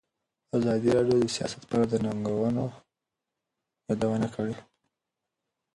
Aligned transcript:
ازادي 0.57 0.89
راډیو 0.97 1.17
د 1.23 1.27
سیاست 1.37 1.61
په 1.69 1.73
اړه 1.75 1.85
د 1.89 1.93
ننګونو 2.05 2.65
یادونه 3.87 4.27
کړې. 4.35 4.55